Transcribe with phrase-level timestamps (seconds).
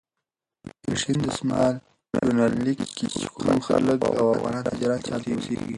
[0.83, 1.75] په شین دسمال
[2.27, 5.67] یونلیک کې چې کوم خلک او افغان تجاران چې هلته اوسېږي.